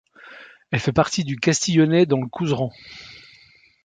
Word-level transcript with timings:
Elle 0.71 0.79
fait 0.79 0.91
partie 0.91 1.23
du 1.23 1.37
Castillonnais 1.37 2.07
dans 2.07 2.19
le 2.21 2.27
Couserans. 2.27 2.71